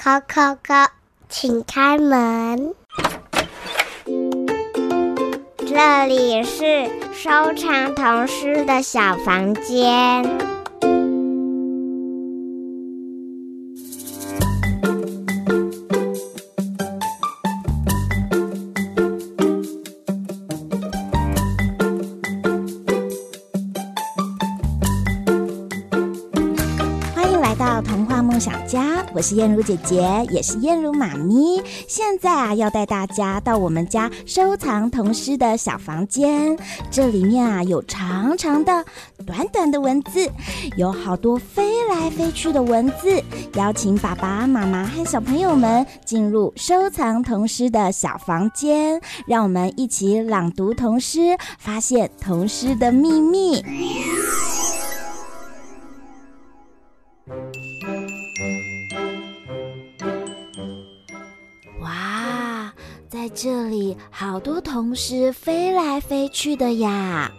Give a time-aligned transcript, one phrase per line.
[0.00, 0.92] 考考考，
[1.28, 2.72] 请开门。
[5.66, 10.38] 这里是收藏童诗的小房间。
[28.38, 31.60] 梦想家我是燕如姐姐，也是燕如妈咪。
[31.88, 36.56] 现在啊，要带大家到我们家收藏童诗的小房间。
[36.88, 38.84] 这里面啊，有长长的、
[39.26, 40.30] 短短的文字，
[40.76, 43.20] 有好多飞来飞去的文字。
[43.54, 53.64] 邀请爸爸妈妈和小朋友们进入收藏童诗的小房间，让我们一起朗读童诗，发现童诗的秘密。
[63.10, 67.32] 在这里好多童诗飞来飞去的呀！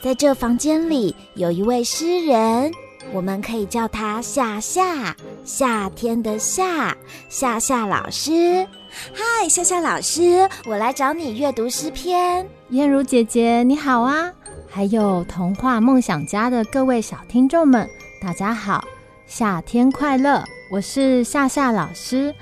[0.00, 2.70] 在这房间里有一位诗人，
[3.12, 6.96] 我们可以叫他夏夏，夏天的夏，
[7.28, 8.64] 夏夏老师。
[9.12, 12.48] 嗨，夏夏老师，我来找你阅读诗篇。
[12.68, 14.32] 燕如姐姐你好啊！
[14.70, 17.90] 还有童话梦想家的各位小听众们，
[18.22, 18.84] 大家好，
[19.26, 20.44] 夏天快乐！
[20.70, 22.32] 我是夏夏老师。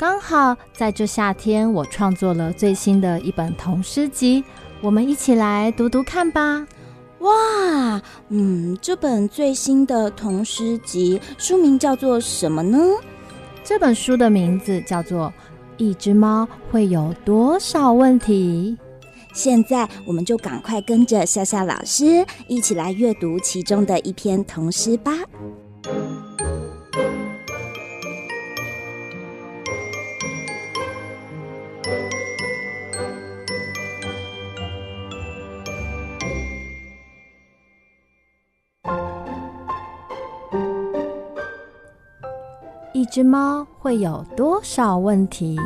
[0.00, 4.42] 刚好在这夏天，我创作了最新的一本童诗集，
[4.80, 6.66] 我们一起来读读看吧。
[7.18, 12.78] 哇，嗯，这本最新的童诗集书名叫做什么呢？
[13.62, 15.26] 这本书的名字叫做
[15.76, 18.74] 《一只猫会有多少问题》。
[19.34, 25.12] 现在我们就赶快跟着夏夏老师一起来阅读其中的一篇童诗吧。
[43.10, 45.58] 只猫会有多少问题？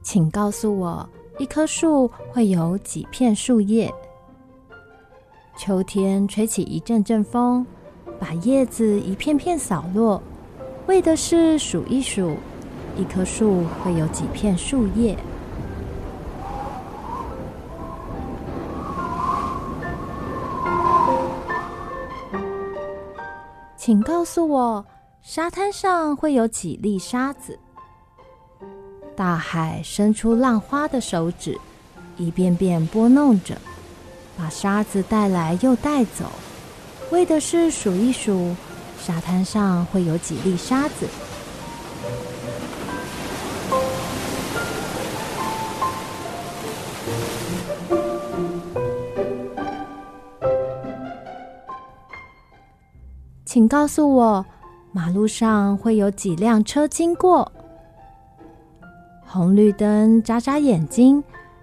[0.00, 1.08] 请告诉我，
[1.38, 3.92] 一棵树会有几片树叶？
[5.58, 7.66] 秋天吹起一阵阵风，
[8.20, 10.22] 把叶子一片片扫落，
[10.86, 12.36] 为的是数一数，
[12.96, 15.18] 一棵树会有几片树叶？
[23.84, 24.86] 请告诉我，
[25.20, 27.58] 沙滩上会有几粒沙子？
[29.14, 31.60] 大海伸出浪花的手指，
[32.16, 33.58] 一遍遍拨弄着，
[34.38, 36.24] 把沙子带来又带走，
[37.10, 38.56] 为的是数一数，
[38.98, 41.06] 沙滩上会有几粒沙子。
[53.54, 54.44] 请告诉我，
[54.90, 57.52] 马路上会有几辆车经过？
[59.24, 61.22] 红绿灯眨眨眼睛，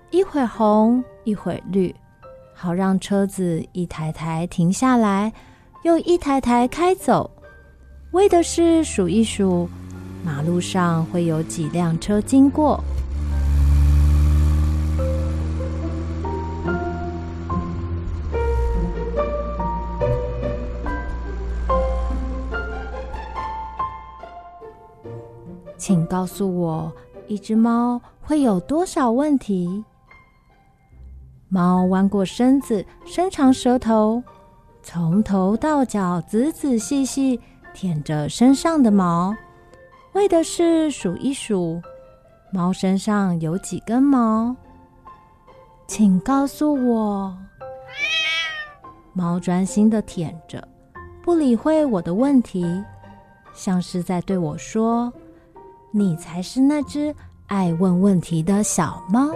[0.09, 1.93] 一会儿红，一会儿绿，
[2.53, 5.33] 好让车子一台台停下来，
[5.83, 7.29] 又一台台开走，
[8.11, 9.67] 为的是数一数，
[10.23, 12.81] 马路上会有几辆车经过。
[25.81, 26.93] 请告诉我，
[27.25, 29.83] 一只猫会有多少问题？
[31.49, 34.21] 猫弯过身子，伸长舌头，
[34.83, 37.39] 从头到脚仔仔细细
[37.73, 39.35] 舔着身上的毛，
[40.13, 41.81] 为的是数一数，
[42.53, 44.55] 猫身上有几根毛？
[45.87, 47.35] 请告诉我，
[49.13, 50.65] 猫专心地舔着，
[51.23, 52.63] 不理会我的问题，
[53.51, 55.11] 像是在对我说。
[55.91, 57.13] 你才是那只
[57.47, 59.29] 爱问问题的小猫。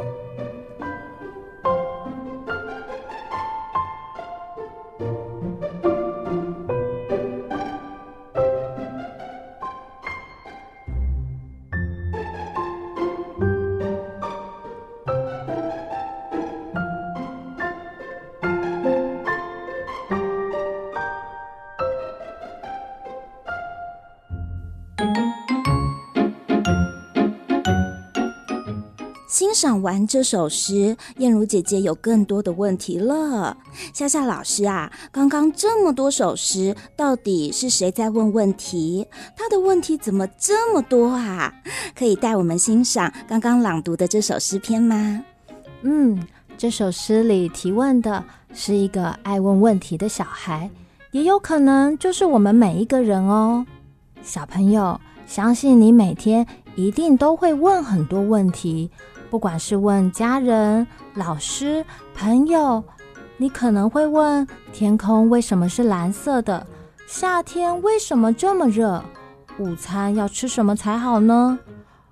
[29.36, 33.58] 欣赏完这首诗，燕如姐姐有更多的问题了。
[33.94, 39.06] 夏夏老师啊，刚刚这么多首诗，到底是谁在问问题？
[39.36, 41.54] 他的问题怎么这么多啊？
[41.94, 45.22] 可以带我们欣赏刚刚朗读的这首诗篇吗？
[45.82, 46.26] 嗯，
[46.58, 48.24] 这首诗里提问的
[48.54, 50.70] 是一个爱问问题的小孩，
[51.12, 53.66] 也有可能就是我们每一个人哦。
[54.24, 54.98] 小朋友，
[55.28, 56.48] 相信你每天
[56.78, 58.90] 一定都会问很多问题，
[59.36, 61.86] 不管是问家人、老师、
[62.16, 62.82] 朋友，
[63.36, 66.66] 你可能会问天空为什么是蓝色的，
[67.06, 69.04] 夏天为什么这么热，
[69.60, 71.60] 午餐要吃什么才好呢？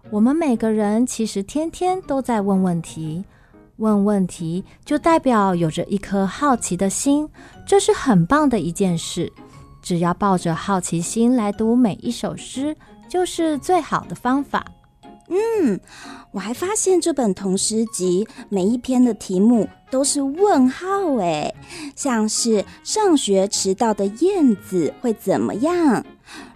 [0.10, 3.24] 我们每个人其实天天都在问问题。
[3.78, 7.30] 问问题就代表有着一颗好奇的心，
[7.66, 9.32] 这是很棒的一件事。
[9.82, 12.76] 只要抱着好奇心来读每一首诗，
[13.08, 14.66] 就是最好的方法。
[15.34, 15.80] 嗯，
[16.32, 21.52] 我还发现这本童诗集每一篇的题目都是问号哎，
[21.96, 26.06] 像是上学迟到的燕子会怎么样？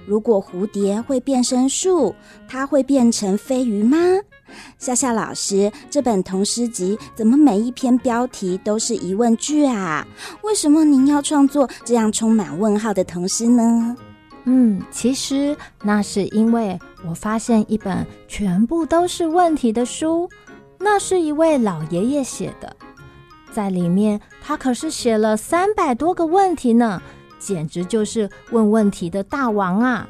[0.06, 2.14] 如果蝴蝶会变身树，
[2.48, 3.98] 它会变成飞鱼吗？
[4.78, 10.08] 夏夏老师，这本童诗集怎么每一篇标题都是疑问句啊？
[10.44, 13.98] 为什么您要创作这样充满问号的童诗呢？
[14.50, 20.30] 嗯，其实那是因为我发现一本全部都是问题的书，
[20.80, 22.74] 那是一位老爷爷写的，
[23.52, 27.02] 在里面他可是写了三百多个问题呢，
[27.38, 30.08] 简直就是问问题的大王啊！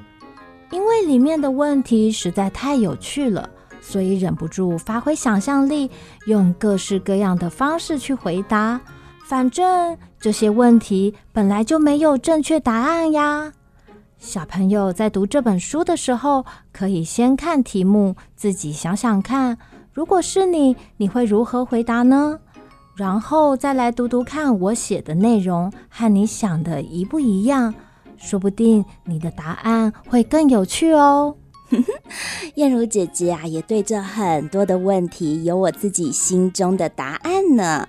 [0.69, 3.49] 因为里面的问题实在太有趣了。
[3.79, 5.89] 所以忍不住发挥想象力，
[6.25, 8.79] 用各式各样的方式去回答。
[9.25, 13.53] 反正这些问题本来就没有正确答案呀。
[14.19, 16.43] 小朋友在读这本书的时候，
[16.73, 19.57] 可以先看题目，自己想想看，
[19.93, 22.39] 如果是你，你会如何回答呢？
[22.95, 27.73] 然后再来读读看我写的内容和你想的一不一样，
[28.17, 31.35] 说不定你的答案会更有趣哦。
[32.55, 37.87] 燕如姐姐啊，也对这很多的问题有我自己心中的答案呢。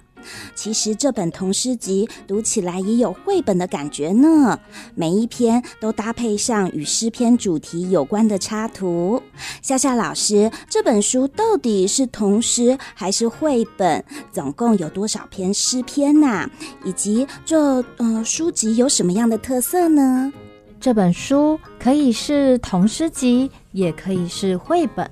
[0.55, 4.59] 其实这本童诗集读起来也有绘本的感觉呢，
[4.94, 9.23] 每一篇都搭配上与诗篇主题有关的插图。
[9.62, 14.05] 夏夏老师，这本书到底是童诗还是绘本？
[14.32, 16.49] 总共有多少篇诗篇呐？
[16.85, 20.32] 以及这呃书籍有什么样的特色呢？
[20.81, 25.11] 这本书可以是童诗集，也可以是绘本，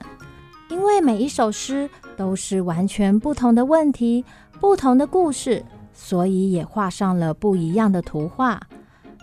[0.71, 4.25] 因为每一首诗都是完全不同的问题、
[4.61, 8.61] 不同的故事，所以也画上了不一样的图画。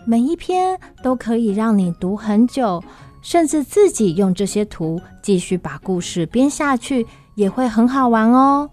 [0.06, 2.82] 每一篇都可以让你读很久，
[3.22, 8.68] 甚至自己用这些图继续把故事编下去，也会很好玩哦。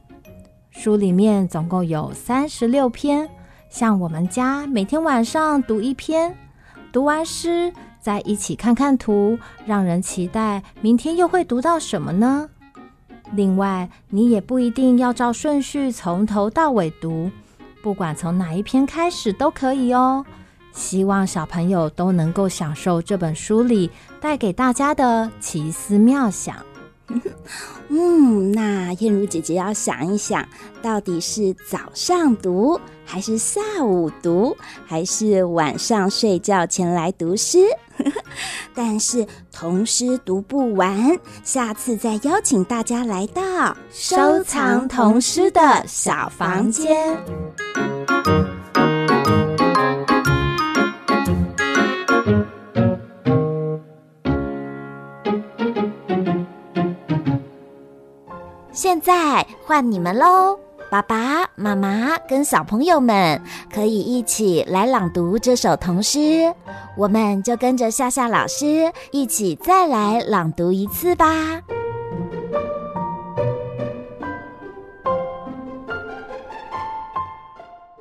[0.69, 3.29] 书里面总共有三十六篇，
[3.69, 6.35] 像我们家每天晚上读一篇。
[6.91, 7.71] 读完诗，
[8.01, 12.49] 再一起看看图，让人期待明天又会读到什么呢？
[13.33, 17.31] 另外，你也不一定要照顺序从头到尾读，
[17.81, 20.25] 不管从哪一篇开始都可以哦。
[20.73, 23.89] 希望小朋友都能够享受这本书里
[24.21, 26.55] 带给大家的奇思妙想。
[27.89, 30.47] 嗯，那燕如姐姐要想一想，
[30.81, 34.55] 到底是早上读，还是下午读，
[34.85, 37.59] 还是晚上睡觉前来读诗？
[38.75, 47.17] 但是童诗读不完，下次再邀请大家来到收藏童诗的小房间。
[58.73, 60.57] 现在换你们喽！
[60.89, 63.41] 爸爸妈妈跟小朋友们
[63.73, 66.53] 可以一起来朗读这首童诗，
[66.97, 71.61] 我们就跟着夏夏老师一起再来朗读一次吧。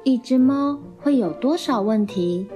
[0.02, 2.49] 一只猫会有多少问题？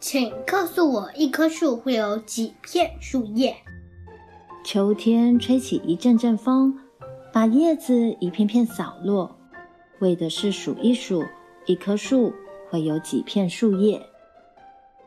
[0.00, 3.54] 请告诉我，一棵树会有几片树叶？
[4.64, 6.78] 秋天吹起一阵阵风。
[7.32, 9.36] 把叶子一片片扫落，
[9.98, 11.24] 为的是数一数
[11.66, 12.32] 一棵树
[12.70, 14.00] 会有几片树叶。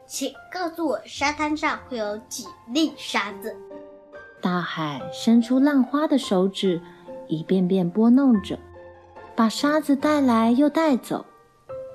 [0.08, 3.54] 请告诉我，沙滩上会有几粒沙子？
[4.42, 6.82] 大海伸出浪花的手指，
[7.28, 8.58] 一遍遍拨弄着，
[9.36, 11.26] 把沙子带来又带走，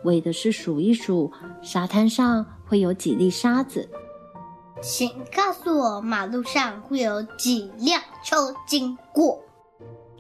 [0.05, 3.89] 为的是数一数沙滩上会有几粒沙子。
[4.83, 9.41] 请告诉我，马路上会有几辆车经过？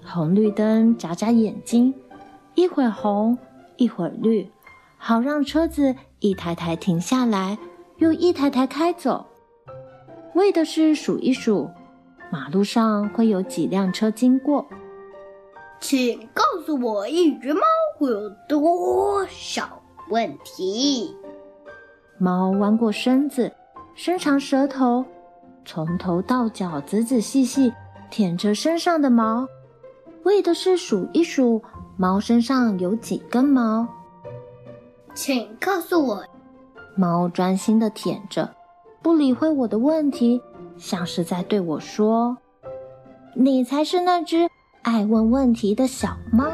[0.03, 1.93] 红绿灯眨眨眼睛，
[2.55, 3.37] 一会儿红，
[3.77, 4.51] 一会儿绿，
[4.97, 7.59] 好让车子一台台停下来，
[8.03, 9.25] 又一台台开走。
[10.35, 11.71] 为的是数一数，
[12.33, 14.67] 马路上会有几辆车经过。
[15.79, 17.61] 请告诉我，一只猫
[17.97, 19.81] 会有多少
[20.11, 21.17] 问题？
[22.19, 23.53] 猫弯过身子，
[23.95, 25.05] 伸长舌头，
[25.65, 27.73] 从头到脚仔仔细细
[28.11, 29.47] 舔着身上的毛，
[30.25, 31.63] 为的是数一数
[31.97, 33.87] 猫身上有几根毛。
[35.15, 36.25] 请告诉我，
[36.95, 38.55] 猫专心的舔着。
[39.03, 40.41] 不理会我的问题，
[40.77, 42.37] 像是在对我说
[43.35, 44.49] ：“你才是那只
[44.83, 46.45] 爱问问题的小猫。”